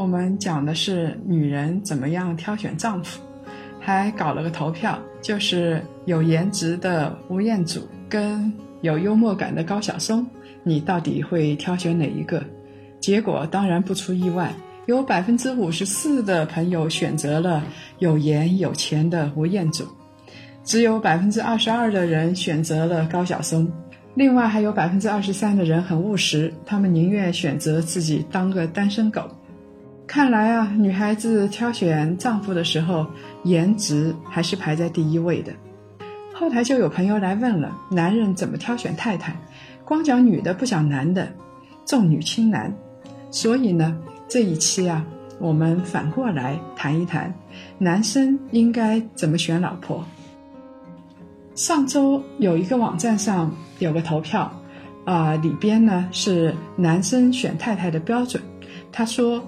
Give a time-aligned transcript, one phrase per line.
[0.00, 3.20] 我们讲的是女人怎么样挑选丈夫，
[3.78, 8.50] 还搞了个投票，就是有颜值的吴彦祖跟
[8.80, 10.26] 有幽默感的高晓松，
[10.62, 12.42] 你到底会挑选哪一个？
[12.98, 14.50] 结果当然不出意外，
[14.86, 17.62] 有百分之五十四的朋友选择了
[17.98, 19.84] 有颜有钱的吴彦祖，
[20.64, 23.70] 只有百分之二十二的人选择了高晓松。
[24.14, 29.30] 另外还有百分之二十三的人很务实，他们宁愿选择自己当个单身狗。
[30.10, 33.06] 看来啊，女孩子挑选丈夫的时候，
[33.44, 35.52] 颜值还是排在第一位的。
[36.34, 39.32] 后台就有朋友来问了，男人怎么挑选太太？
[39.84, 41.28] 光讲女的不讲男的，
[41.86, 42.76] 重女轻男。
[43.30, 45.06] 所以呢，这一期啊，
[45.38, 47.32] 我们反过来谈一谈，
[47.78, 50.04] 男生应该怎么选老婆。
[51.54, 54.52] 上周有一个网站上有个投票，
[55.04, 58.42] 啊，里边呢是男生选太太的标准。
[58.90, 59.40] 他说，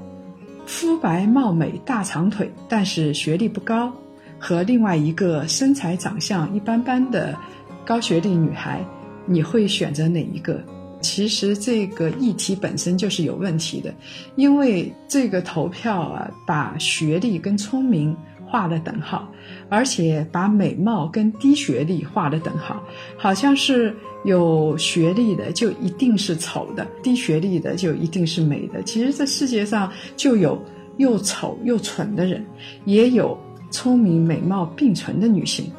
[0.66, 3.92] 肤白貌美大长腿，但是学历不高，
[4.38, 7.36] 和另外一个身材长相一般般的
[7.84, 8.84] 高学历女孩，
[9.26, 10.62] 你会选择哪一个？
[11.00, 13.92] 其实这个议题本身就是有问题的，
[14.36, 18.16] 因为这个投票啊，把学历跟聪明。
[18.52, 19.32] 画了等号，
[19.70, 22.84] 而且把美貌跟低学历画了等号，
[23.16, 28.82] 好像是有学历的就一定是丑的，低学历的就一定是美的。
[28.82, 30.62] 其实这世界上就有
[30.98, 32.44] 又丑又蠢的人，
[32.84, 33.38] 也有
[33.70, 35.72] 聪明美貌并存的女性。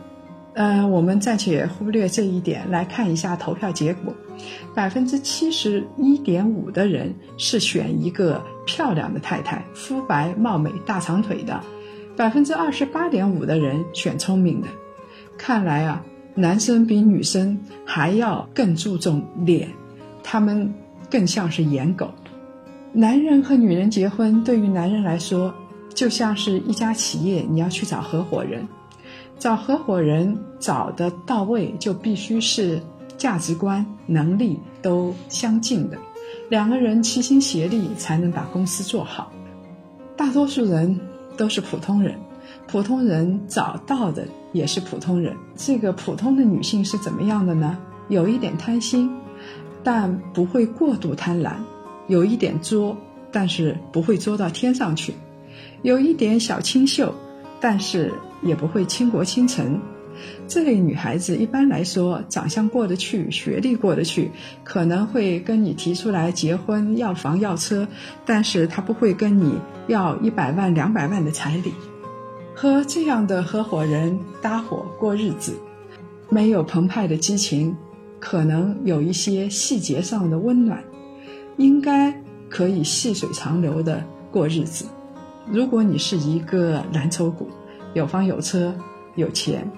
[0.56, 4.12] 呃，我们暂且忽略这一点，来看一下投票结果：
[4.74, 11.60] 百分之七十一点五的人是选一个漂亮的太太，肤白貌美大长腿的。
[12.16, 14.68] 百分之二十八点五的人选聪明的，
[15.36, 19.68] 看来啊，男生比女生还要更注重脸，
[20.24, 20.72] 他们
[21.10, 22.12] 更像是颜狗。
[22.92, 25.52] 男人和女人结婚，对于男人来说，
[25.96, 28.68] 就像是一家企业，你要去找合伙人，
[29.40, 32.80] 找合伙人找的到位，就必须是
[33.18, 35.98] 价值观、能力都相近的，
[36.48, 39.32] 两个人齐心协力才能把公司做好。
[40.16, 41.00] 大多数人。
[41.38, 42.16] 都是普通人，
[42.68, 45.36] 普通人找到的也是普通人。
[45.56, 47.78] 这个普通的女性是怎么样的呢？
[48.10, 49.10] 有一点贪心，
[49.84, 51.52] 但不会过度贪婪；
[52.08, 52.96] 有一点作，
[53.32, 55.14] 但是不会作到天上去；
[55.82, 57.14] 有一点小清秀，
[57.60, 59.80] 但是也不会倾国倾城。
[60.48, 64.32] 这类女孩子一般来说长相过得去，学历过得去，
[64.64, 67.88] 可能会跟你提出来结婚要房要车，
[68.26, 69.54] 但是她不会跟你
[69.88, 71.74] 要一百万两百万的彩礼。
[72.56, 75.54] 和这样的合伙人搭伙过日子，
[76.30, 77.76] 没有澎湃的激情，
[78.20, 80.84] 可能有一些细节上的温暖，
[81.58, 82.14] 应该
[82.50, 84.86] 可以细水长流的过日子。
[85.50, 87.50] 如果你是一个蓝筹股，
[87.96, 88.74] 有房有车
[89.16, 89.70] 有钱。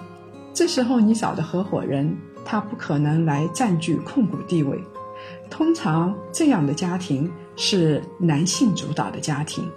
[0.55, 4.81] 这时候你找的合伙人，他不可能来占据控股地位。
[5.49, 9.69] 通常这样的家庭是男性主导的家庭。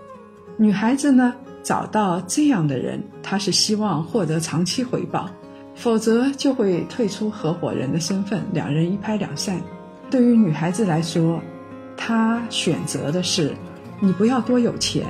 [0.56, 1.34] 女孩子呢，
[1.64, 5.28] 找到这样的人，她是希望获得长期回报，
[5.74, 9.60] 否则就会退出合伙人的身份，两人一拍两散。
[10.08, 11.40] 对于女孩子来说，
[11.96, 13.52] 她选择的是，
[13.98, 15.04] 你不要多有钱。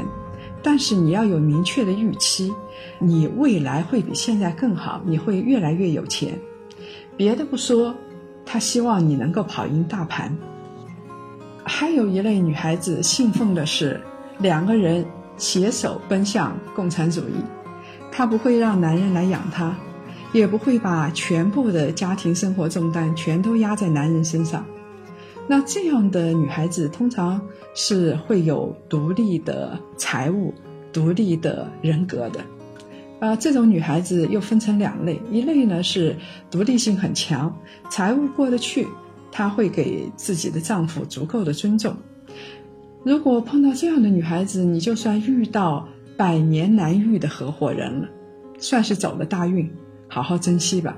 [0.62, 2.52] 但是你要有明确的预期，
[2.98, 6.38] 你未来会比现在更好，你会越来越有钱。
[7.16, 7.94] 别的不说，
[8.44, 10.36] 他希望你能够跑赢大盘。
[11.64, 14.00] 还有一类女孩子信奉的是
[14.38, 15.04] 两个人
[15.36, 17.34] 携手奔向共产主义，
[18.10, 19.76] 她不会让男人来养她，
[20.32, 24.64] 也不会把全部的家庭生活重担全都压在男人身上。
[25.50, 27.40] 那这样的女孩子通常
[27.74, 30.52] 是会有独立的财务、
[30.92, 32.44] 独立的人格的，
[33.18, 36.14] 啊，这种女孩子又分成两类，一类呢是
[36.50, 37.58] 独立性很强，
[37.88, 38.86] 财务过得去，
[39.32, 41.96] 她会给自己的丈夫足够的尊重。
[43.02, 48.08] 如果碰到这样的女孩子，你就算遇到百年难遇的合伙人了，
[48.58, 49.70] 算是走了大运，
[50.08, 50.94] 好好珍惜吧。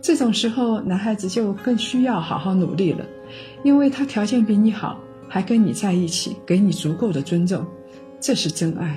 [0.00, 3.04] 这种时候，男孩子就更需要好好努力了。
[3.64, 7.66] 因为他条件比你好，还跟你在一起，给你足够的尊重，
[8.20, 8.96] 这是真爱。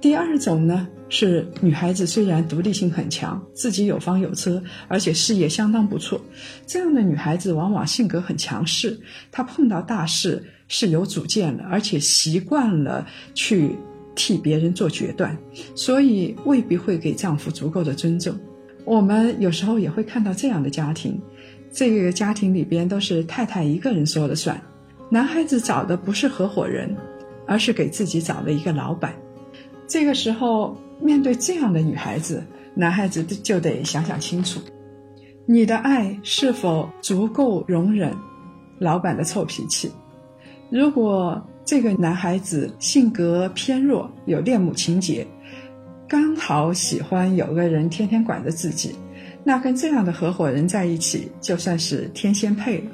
[0.00, 6.20] 第二种呢，是女孩子虽然独立性很强，自己有房有车，而且事业相当不错，
[6.66, 9.00] 这样的女孩子往往性格很强势，
[9.32, 13.74] 她碰到大事是有主见的，而且习惯了去
[14.14, 15.36] 替别人做决断，
[15.74, 18.38] 所以未必会给丈夫足够的尊重。
[18.84, 21.20] 我们有时候也会看到这样的家庭，
[21.76, 24.58] 这个家庭里边都是太太一个人说了算，
[25.10, 26.96] 男孩子找的不是合伙人，
[27.46, 29.14] 而是给自己找了一个老板。
[29.86, 32.42] 这个时候，面对这样的女孩子，
[32.74, 34.58] 男孩子就得想想清楚，
[35.44, 38.10] 你的爱是否足够容忍
[38.78, 39.92] 老板的臭脾气？
[40.70, 45.26] 如果这个男孩子性格偏弱，有恋母情节，
[46.08, 48.96] 刚好喜欢有个人天天管着自己，
[49.48, 52.86] 那跟这样的合伙人在一起，就算是天仙配了。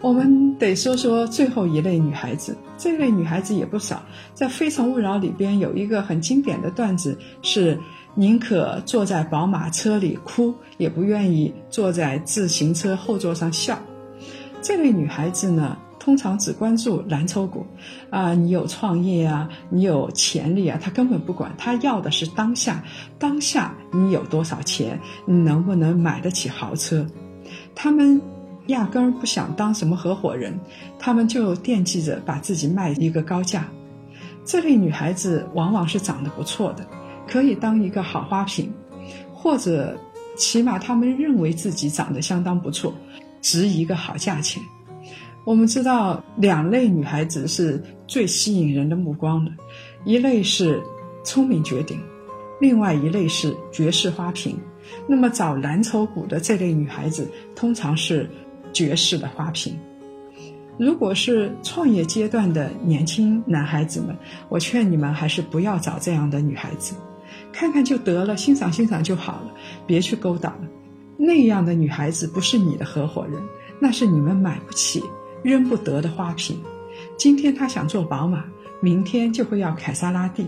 [0.00, 4.00] 我们得说说最后一类女孩子，这类女孩子也不少。
[4.32, 7.76] 在《非诚勿扰》里边有一个很经典的段子，是
[8.14, 13.76] 宁可坐在宝马车里哭，也不愿意坐在自行车后座上笑。
[14.62, 15.76] 这类女孩子呢，
[16.06, 17.66] 通常只关注蓝筹股，
[18.10, 22.80] 啊，你有创业啊，你有潜力啊，他根本不管，他要的是当下，
[23.18, 27.04] 当下你有多少钱，你能不能买得起豪车，
[27.74, 28.22] 他们。
[28.68, 30.58] 压根儿不想当什么合伙人，
[30.98, 33.64] 他们就惦记着把自己卖一个高价。
[34.44, 36.84] 这类女孩子往往是长得不错的，
[37.28, 38.68] 可以当一个好花瓶，
[39.32, 39.96] 或者
[40.36, 42.92] 起码他们认为自己长得相当不错，
[43.40, 44.60] 值一个好价钱。
[45.46, 49.52] 我们知道两类女孩子是最吸引人的目光的，
[50.04, 50.82] 一类是
[51.24, 52.00] 聪明绝顶，
[52.60, 54.58] 另外一类是绝世花瓶。
[55.06, 58.28] 那么找蓝筹股的这类女孩子，通常是。
[58.72, 59.74] 绝世的花瓶。
[60.78, 64.14] 如果是创业阶段的年轻男孩子们，
[64.50, 66.94] 我劝你们还是不要找这样的女孩子，
[67.54, 69.54] 看看就得了，欣赏欣赏就好了，
[69.86, 70.68] 别去勾搭了。
[71.16, 73.42] 那样的女孩子不是你的合伙人，
[73.80, 75.02] 那是你们买不起、
[75.46, 76.60] 扔不得的花瓶。
[77.16, 78.42] 今天他想坐宝马，
[78.80, 80.44] 明天就会要凯撒拉蒂。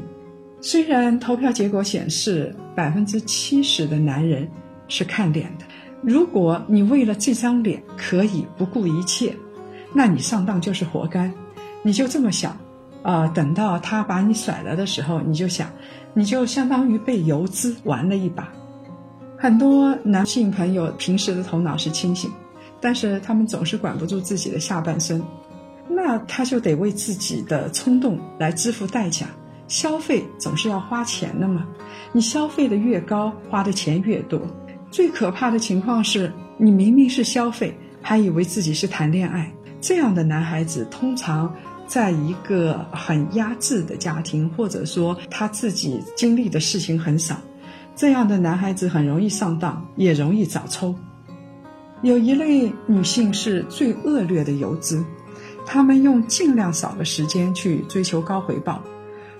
[0.60, 4.50] 虽然投票结果显示，百分之七十的男人
[4.88, 5.64] 是看脸的。
[6.02, 9.32] 如果你为了这张脸可以不顾一切，
[9.94, 11.30] 那你上当就是活该。
[11.82, 12.58] 你就这么想，
[13.02, 15.70] 啊，等到他把你甩了的时候，你就想，
[16.12, 18.52] 你就相当于被游资玩了一把。
[19.36, 22.28] 很多男性朋友平时的头脑是清醒，
[22.80, 25.22] 但是他们总是管不住自己的下半身，
[25.88, 29.26] 那他就得为自己的冲动来支付代价。
[29.66, 31.66] 消费总是要花钱的嘛，
[32.12, 34.40] 你消费的越高，花的钱越多。
[34.90, 39.52] 最可怕的情况是，你明明是消费，还以为自己是谈恋爱。
[39.80, 41.54] 这样的男孩子通常
[41.86, 47.36] 在一个很压制的家庭，或者说他自己经历的事情很少。
[47.94, 50.94] 这样的男孩子很容易上当，也容易早抽。
[52.02, 55.04] 有一类女性是最恶劣的游资，
[55.66, 58.82] 她们用尽量少的时间去追求高回报，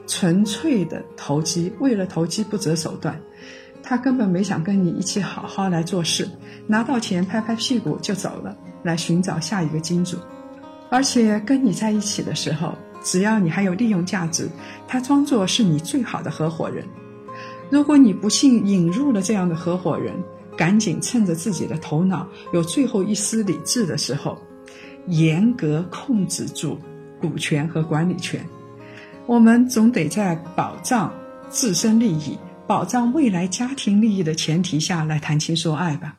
[0.07, 3.21] 纯粹的投机，为了投机不择手段。
[3.81, 6.29] 她根本没想跟你一起好好来做事，
[6.67, 10.17] 拿到钱拍拍屁股就走了，来寻找下一个金主。
[10.91, 14.49] 而且跟你在一起的时候，只要你还有利用价值，
[14.89, 16.85] 他装作是你最好的合伙人。
[17.71, 20.15] 如果你不幸引入了这样的合伙人，
[20.59, 24.37] 赶紧趁着自己的头脑有最后一丝理智的时候，
[25.07, 26.77] 严格控制住
[27.21, 28.45] 股权和管理权。
[29.27, 31.11] 我们总得在保障
[31.49, 32.37] 自身利益。
[32.67, 36.18] 保障未来家庭利益的前提下来谈情说爱吧。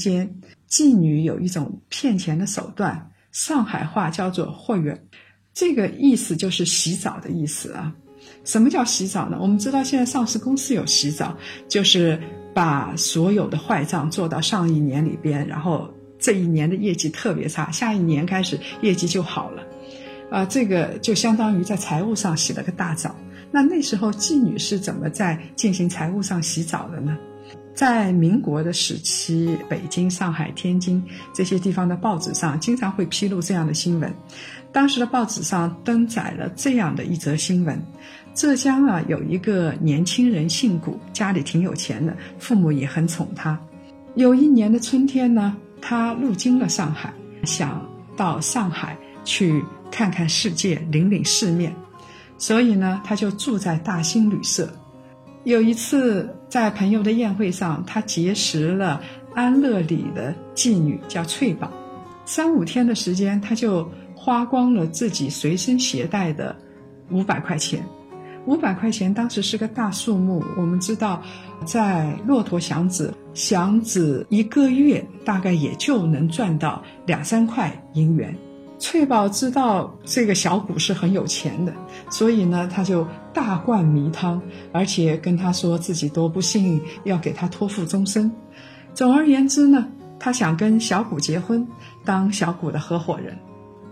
[0.00, 4.98] 间，妓女有一种骗钱的手段，上海话叫做“货源”，
[5.54, 7.94] 这个意思就是洗澡的意思啊。
[8.44, 9.38] 什么叫洗澡呢？
[9.40, 11.36] 我们知道现在上市公司有洗澡，
[11.68, 12.18] 就是
[12.54, 19.62] 把所有的坏账做到上一年里边，然后这一年的业绩特别差，下一年开始业绩就好了。
[20.30, 23.14] 啊，这个就相当于在财务上洗了个大澡。
[23.52, 27.18] 那那时候妓女是怎么在进行财务上洗澡的呢？
[27.74, 31.02] 在民国的时期，北京、上海、天津
[31.32, 34.12] 这些地方的报纸上经常会披露这样的新闻。
[34.72, 37.80] 当时的报纸上登载了这样的一则新闻：
[38.34, 43.58] 浙江啊，有一个年轻人姓古，家里挺有钱的，父母也很宠他。
[44.14, 47.12] 有一年的春天呢，他路经了上海，
[47.44, 51.74] 想到上海去看看世界，领领世面。
[52.36, 54.68] 所以呢，他就住在大兴旅社。
[55.44, 59.00] 有一次在朋友的宴会上，他结识了
[59.34, 61.70] 安乐里的妓女，叫翠宝。
[62.26, 66.54] 三五天的时间，他就花光了自己随身携带的
[67.10, 67.82] 五百块钱。
[68.46, 70.42] 五百块钱当时是个大数目。
[70.56, 71.22] 我们知道，
[71.64, 78.34] 在骆驼祥子，祥子一个月大概也就能赚到两三块银元。
[78.78, 81.72] 翠宝知道这个小谷是很有钱的，
[82.10, 84.40] 所以呢，他就大灌迷汤，
[84.72, 88.30] 而且跟他说自己多不幸，要给他托付终身。
[88.92, 89.86] 总而言之呢，
[90.18, 91.66] 他想跟小谷结婚，
[92.04, 93.38] 当小谷的合伙人。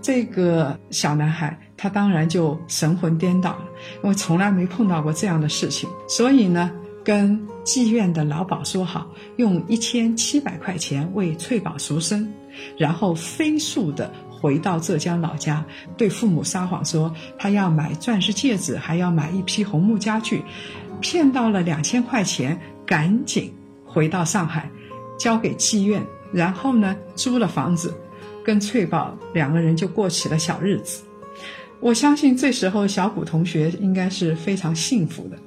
[0.01, 3.65] 这个小男孩他当然就神魂颠倒了，
[4.03, 6.71] 因为从来没碰到过这样的事情，所以呢，
[7.05, 12.33] 跟妓院的老鸨说好，用一千七百块钱为翠宝赎身，
[12.77, 14.13] 然后飞速的。
[14.41, 15.65] 回到浙江老家，
[15.97, 20.43] 对父母撒谎说他要买钻石戒指，还要买一批红木家具，
[21.01, 23.53] 骗到了两千块钱，赶紧
[23.85, 24.71] 回到上海，
[25.19, 26.03] 交给妓院，
[26.33, 27.93] 然后呢租了房子，
[28.45, 31.03] 跟翠宝两个人就过起了小日子。
[31.81, 35.39] 我相信这时候小谷同学应该是非常幸福的。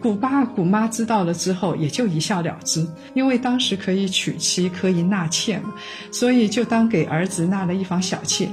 [0.00, 5.74] 古爸古妈知道了之后，也就一笑了之，因为当时可以娶妻，可以纳妾嘛，
[6.12, 8.48] 所以就当给儿子纳了一房小妾。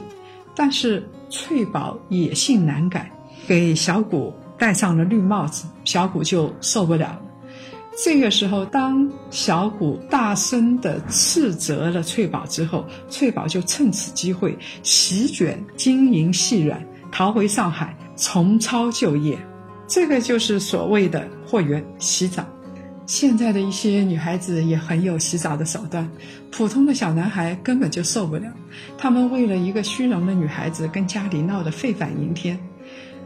[0.56, 3.12] 但是翠宝野性难改，
[3.48, 7.22] 给小谷戴上了绿帽子，小谷就受不了了。
[8.04, 19.38] 这个时候，当小谷大声地斥责了翠宝之后，翠宝就趁此机会席卷金银细软，逃回上海，重操旧业。
[19.88, 22.46] 这个就是所谓的货源洗澡。
[23.08, 26.10] 现在的一些女孩子也很有洗澡的手段，
[26.52, 28.52] 普通的小男孩根本就受不了。
[28.98, 32.60] 他们为了一个虚荣的女孩子，跟家里闹得沸反盈天。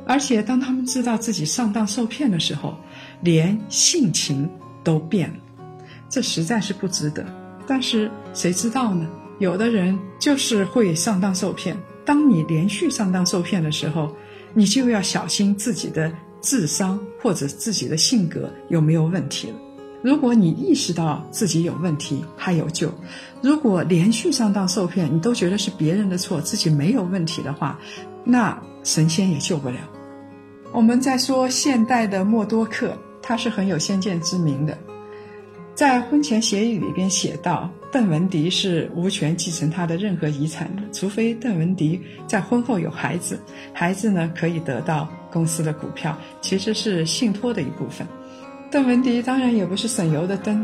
[0.05, 2.75] 而且当他们知道自己上当受骗的时候，
[3.21, 4.49] 连性情
[4.83, 5.35] 都变了。
[6.09, 7.25] 这实在是不值得。
[7.65, 9.07] 但是谁知道呢？
[9.39, 11.77] 有的人就是会上当受骗。
[12.03, 14.13] 当你连续上当受骗的时候，
[14.53, 16.11] 你就要小心自己的。
[16.41, 19.55] 智商或者自己的性格有没有问题了？
[20.01, 22.87] 如果你意识到自己有问题，还有救；
[23.41, 27.77] 如果连续上当受骗，你都觉得是别人的错，自己没有问题的话，
[28.23, 29.77] 那神仙也救不了。
[30.71, 34.77] 我们在说现代的默多克，他是很有先见之明的。
[35.75, 43.39] 在婚前协议里边写道，邓文迪是无权继承他的任何遗产的，除非邓文迪在婚后有孩子，
[43.73, 48.07] 孩子呢可以得到公司的股票，其实是信托的一部分。
[48.69, 50.63] 邓文迪当然也不是省油的灯，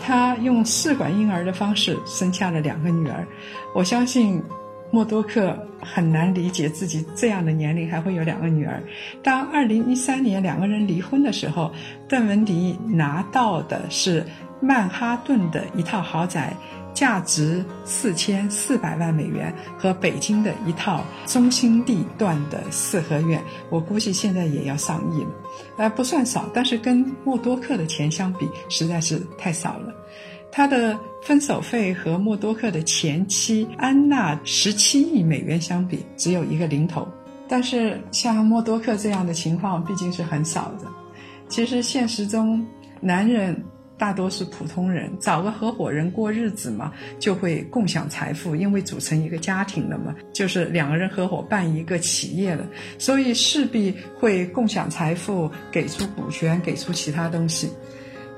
[0.00, 3.24] 他用试管婴儿的方式生下了两个女儿。
[3.72, 4.42] 我相信
[4.94, 8.80] 默多克很难理解自己这样的年龄还会有两个女儿。
[9.24, 11.72] 当二零一三年两个人离婚的时候，
[12.08, 14.24] 邓文迪拿到的是。
[14.60, 16.56] 曼哈顿的一套豪宅，
[16.94, 25.28] 价值四千四百万美元，和北京的一套中心地段的四合院，我估计现在也要上亿了，
[25.76, 29.92] 呃，不算少，但是跟默多克的钱相比，实在是太少了。
[30.56, 37.08] 他的分手费和默多克的前妻安娜十七亿美元相比，只有一个零头。
[37.48, 40.86] 但是像默多克这样的情况毕竟是很少的。
[41.48, 42.64] 其实现实中，
[43.00, 43.60] 男人。
[43.96, 52.66] 大多是普通人，找个合伙人过日子嘛，就会共享财富，因为组成一个家庭了嘛，就是两个人合伙办一个企业了，
[52.98, 57.70] 所以势必会共享财富，给出股权，给出其他东西。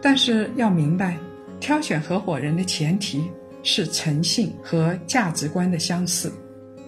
[0.02, 1.16] 但是要明白，
[1.60, 3.30] 挑选合伙人的前提
[3.62, 6.32] 是诚信和价值观的相似。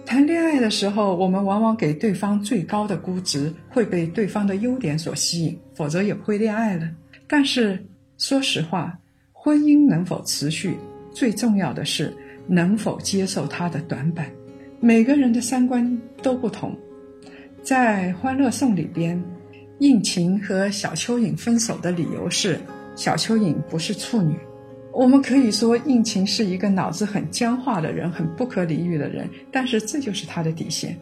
[0.05, 6.89] 谈恋爱的时候，我们往往给对方最高的估值，会被对方的优点所吸引，否则也不会恋爱了。
[7.27, 7.83] 但是。
[8.21, 8.99] 说实话，
[9.31, 10.75] 婚姻能否持续，
[11.13, 12.13] 最重要的是
[12.47, 14.29] 能否接受它的短板。
[14.81, 16.77] 每个人的三观都不同。
[17.63, 19.23] 在《欢乐颂》里边，
[19.77, 22.59] 应勤和小蚯蚓分手的理由是
[22.93, 24.35] 小蚯蚓不是处女。
[24.99, 30.99] 我们可以说应勤是一个脑子很僵化的人，很不可理喻的人，但是这就是他的底线。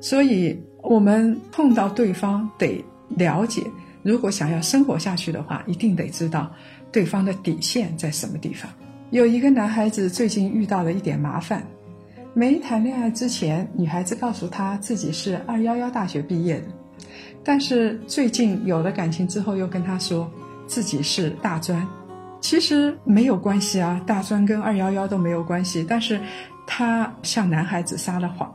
[0.00, 3.60] 所以我们碰到对方得了解，
[4.04, 6.48] 如果想要生活下去的话，一定得知道
[6.92, 8.70] 对方的底线在什么地方。
[9.10, 11.66] 有一个男孩子最近遇到了一点麻烦，
[12.32, 16.66] 没谈恋爱之前，女孩子告诉他自己是二幺幺大学毕业的，
[17.42, 20.30] 但是最近有了感情之后，又跟他说
[20.68, 21.84] 自己是大专。
[22.40, 26.20] 其实没有关系啊，大专跟二幺幺都没有关系，但是
[26.66, 28.52] 他向男孩子撒了谎。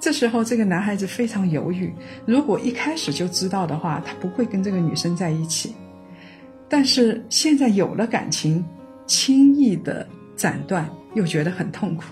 [0.00, 1.94] 这时候，这个男孩子非常犹豫。
[2.26, 5.74] 如果一开始就知道的话，他不会跟这个女生在一起。
[6.68, 8.64] 但是现在有了感情，
[9.06, 12.04] 轻易的斩断又觉得很痛苦。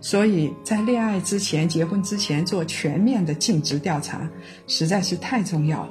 [0.00, 4.28] 所以在恋爱之前、结婚之前做全面的尽职调查，
[4.66, 5.90] 实在是太重要了。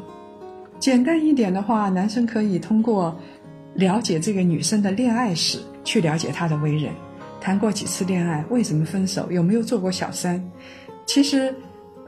[0.79, 3.19] 简单一点的话，男生可以通过
[3.77, 6.91] 了解这个女生的恋爱史，去了解她的为人，
[7.39, 10.43] 谈过几次恋爱，为什么分手，有没有做过小三。
[11.05, 11.53] 其实，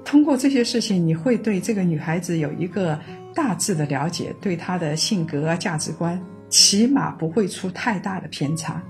[0.03, 2.99] 通过这些事情，你会对这个女孩子有一个
[3.35, 8.81] 大致的了解，对她的性格啊、价值观，起码不会出太大的偏差。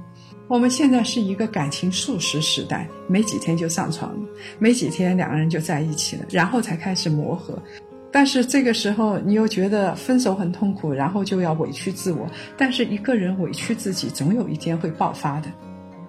[0.48, 7.62] 我们现在是一个感情速食时代，没几天就上床了，没几天两个人就在一起了，然后才开始磨合。
[8.12, 12.28] 但是这个时候，你又觉得分手很痛苦，然后就要委屈自我。
[12.58, 15.48] 但是一个人委屈自己，总有一天会爆发的。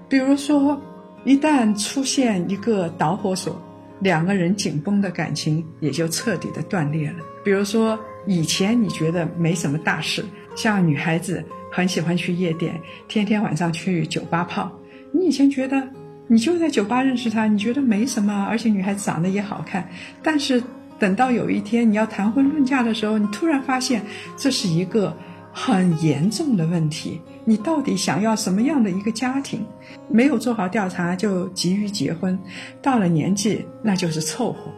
[0.09, 0.81] 比如说，
[1.25, 3.61] 一旦出现一个导火索。
[4.03, 7.17] 两个人紧绷的感情也就彻底的断裂了。
[7.45, 10.25] 比如说，以前你觉得没什么大事，
[10.57, 14.73] 像女孩子很喜欢去夜店，天天晚上去酒吧泡。
[15.13, 15.87] 你以前觉得
[16.29, 19.87] 你就在酒吧认识他，你觉得没什么，而且女孩子长得也好看。
[20.23, 20.63] 但是
[21.01, 24.05] 等到有一天你要谈婚论嫁的时候，你突然发现
[24.37, 25.13] 这是一个。
[25.53, 29.67] 很严重的问题，你到底想要什么样的一个家庭？
[30.09, 32.39] 没有做好调查就急于结婚，
[32.81, 34.71] 到了年纪那就是凑合。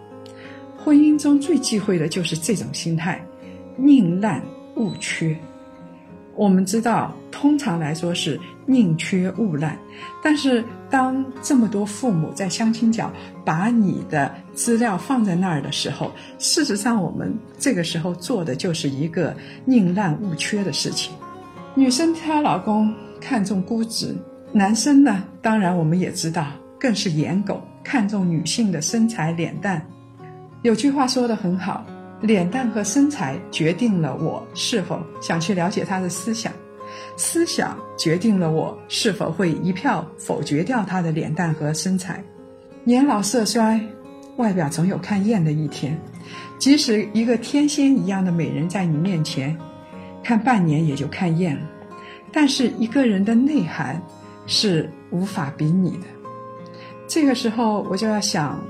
[0.78, 3.22] 婚姻中最忌讳的就是这种心态，
[3.76, 4.42] 宁滥
[4.76, 5.37] 勿缺。
[6.35, 9.77] 我们知道，通常来说是宁缺毋滥，
[10.23, 13.12] 但是当这么多父母在相亲角
[13.45, 21.12] 把你的资料放在那儿的时候，事实上我们这个时候做的就是一个宁滥勿缺的事情。
[21.75, 24.16] 女生挑老公看重估值，
[24.53, 26.47] 男生呢，当然我们也知道，
[26.81, 29.87] 更是颜狗，看重女性的身材脸蛋。
[30.62, 31.85] 有句话说的很好。
[32.22, 36.52] 脸蛋和身材决定了我是否想去了解他的思想，
[37.16, 42.22] 思想决定了我是否会一票否决掉他的脸蛋和身材。
[42.85, 43.80] 年老色衰，
[44.37, 46.00] 外表总有看厌的一天。
[46.58, 49.58] 即使一个天仙一样的美人在你面前，
[50.22, 51.62] 看半年也就看厌了。
[52.32, 54.00] 但是一个人的内涵
[54.46, 56.06] 是无法比拟的。
[57.08, 58.64] 这个时候我就要想，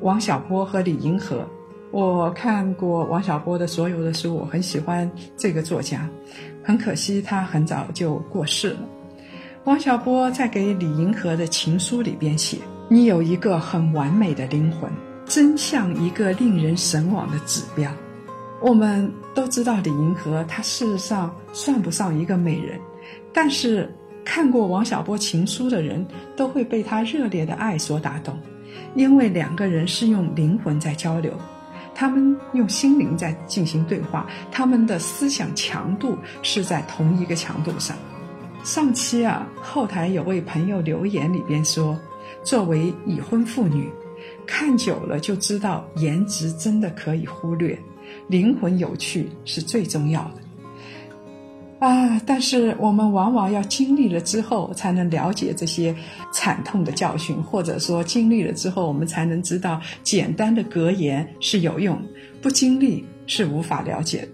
[0.00, 1.46] 王小波和李银河。
[1.90, 6.08] 我看过王小波的所有的书，我很喜欢这个作家。
[6.62, 8.78] 很可惜他很早就过世了。
[9.64, 14.90] 王小波在给李银河的情书里边写：“你有一个很完美的灵魂，
[15.26, 17.90] 真像一个令人神往的指标。”
[18.62, 22.78] 我们都知道李银河，她事实上算不上一个美人，
[23.32, 23.92] 但是
[24.24, 28.38] 看过王小波情书的人都会被他热烈的爱所打动，
[28.94, 31.32] 因为两个人是用灵魂在交流。
[32.00, 37.94] 他们用心灵在进行对话，他们的思想强度是在同一个强度上。
[38.64, 41.94] 上期啊，后台有位朋友留言里边说，
[42.42, 43.90] 作为已婚妇女，
[44.46, 47.78] 看久了就知道颜值真的可以忽略，
[48.28, 50.40] 灵魂有趣是最重要的。
[51.80, 52.20] 啊！
[52.26, 55.96] 但是我们往往要经历了之后，才能了解这些
[56.30, 61.98] 惨痛的教训，或者说经历了之后，我们才能知道简单的格言是有用，
[62.42, 64.28] 不经历是无法了解。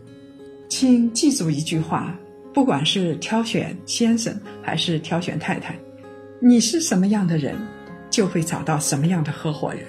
[0.68, 2.18] 请记住一句话：
[2.52, 5.76] 不管是挑选先生还是挑选太太，
[6.40, 7.54] 你是什么样的人，
[8.11, 9.82] 就会找到什么样的合伙人。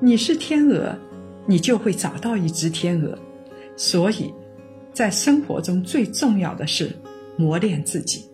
[0.00, 0.98] 你是天鹅，
[1.44, 3.18] 你就会找到一只天鹅。
[3.76, 4.32] 所以。
[4.92, 6.94] 在生活中最重要的是
[7.36, 8.24] 磨练自己。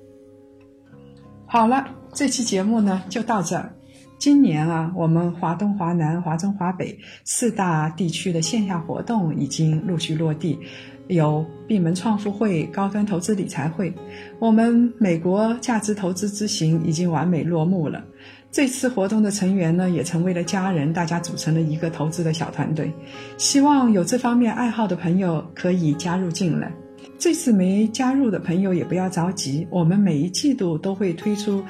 [1.47, 3.75] 好了，这期节目呢就到这儿。
[4.19, 10.59] 今年啊，我们华东、华南、华中、华北四大地区的线下活动已经陆续落地，
[11.07, 13.95] 有闭门创富会、高端投资理财会，
[14.41, 18.05] 我们美国价值投资之行已经完美落幕了。
[18.51, 22.93] 这次活动的成员呢，也成为了家人，大家组成了一个投资的小团队。
[23.37, 26.73] 希望有这方面爱好的朋友可以加入进来。
[27.19, 31.63] 这次没加入的朋友也不要着急，我们每一季度都会推出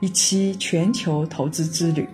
[0.00, 2.06] 一期全球投资之旅。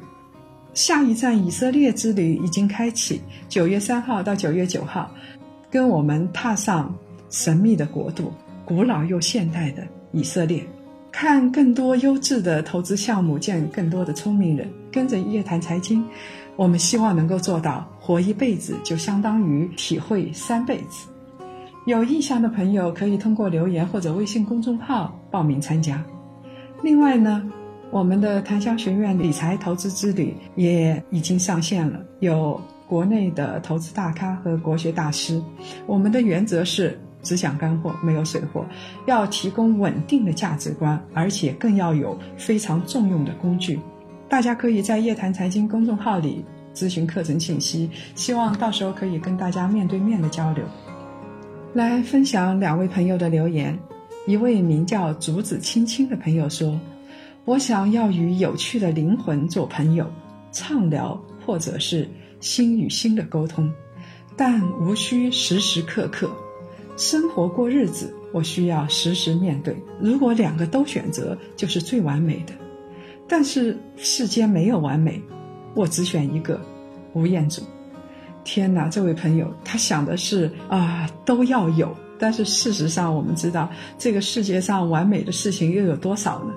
[0.75, 5.11] 下一站以色列之旅已经开启，九月三号到九月九号，
[5.71, 6.95] 跟我们踏上
[7.31, 8.33] 神秘的国度，
[8.65, 10.63] 古老又现代的以色列。
[11.12, 16.05] 看更多优质的投资项目，见更多的聪明人，跟着夜谈财经，
[16.57, 21.09] 我们希望能够做到活一辈子就相当于体会三辈子。
[21.87, 26.03] 有意向的朋友可以通过留言或者微信公众号报名参加。
[26.83, 27.42] 另外呢，
[27.90, 35.42] 我们的檀香学院理财投资之旅也已经上线了，有国内的投资大咖和国学大师。
[35.87, 36.99] 我们的原则是。
[37.23, 38.65] 只讲干货，没有水货，
[39.07, 43.79] 要提供稳定的价值观，而且更要有非常重用的工具。
[44.29, 50.65] 大家可以在夜谈财经公众号里咨询课程信息，希望到时候可以跟大家面对面的交流。
[51.75, 53.79] 来分享两位朋友的留言，
[54.27, 56.79] 一位名叫竹子青青的朋友说
[57.45, 60.07] ：“我想要与有趣的灵魂做朋友，
[60.53, 62.09] 畅聊或者是
[62.41, 63.73] 心与心的沟通，
[64.37, 66.31] 但无需时时刻刻。”
[67.01, 69.75] 生活过日子，我需要时时面对。
[69.99, 72.53] 如果两个都选择，就是最完美的。
[73.27, 75.19] 但是世间没有完美，
[75.75, 76.61] 我只选一个，
[77.15, 77.63] 吴彦祖。
[78.45, 81.97] 天哪，这位朋友，他想的是啊，都要有。
[82.19, 86.53] 但是事实上，我们知道这个世界上完美的事情又有多少呢？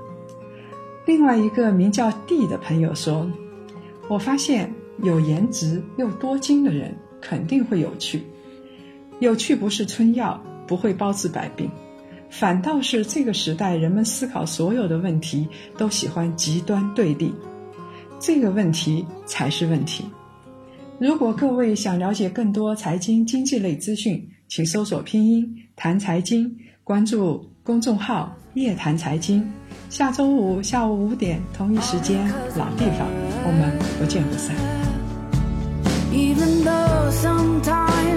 [1.06, 3.26] 另外一个名叫 D 的朋友说
[4.10, 4.70] ：“我发现
[5.04, 8.24] 有颜值又多金的人肯定会有趣。”
[9.24, 11.72] 有趣不是春药，不会包治百病，
[12.30, 17.34] 反倒是这个时代人们思考所有的问题都喜欢极端对立，
[18.20, 20.04] 这个问题才是问题。
[21.00, 29.50] 如果各位想了解更多财经经济类资讯，请搜索拼音谈财经，关注公众号夜谈财经。
[29.90, 33.08] 下周五下午五点同一时间老地方，
[33.46, 34.54] 我们不见不散。
[36.12, 38.13] Even though sometimes